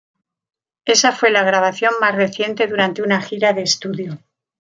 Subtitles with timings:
[0.83, 4.17] Esa fue la grabación más reciente durante una gira de estudio.